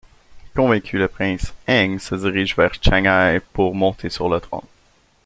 Convaincu, 0.55 0.97
le 0.97 1.07
Prince 1.07 1.53
Heng 1.67 1.99
se 1.99 2.15
dirige 2.15 2.55
vers 2.55 2.71
Chang'an 2.81 3.37
pour 3.53 3.75
monter 3.75 4.09
sur 4.09 4.29
le 4.29 4.39
trône. 4.39 4.65